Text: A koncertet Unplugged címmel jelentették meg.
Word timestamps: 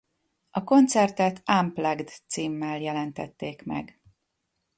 A 0.51 0.63
koncertet 0.63 1.43
Unplugged 1.61 2.11
címmel 2.27 2.79
jelentették 2.79 3.63
meg. 3.65 4.01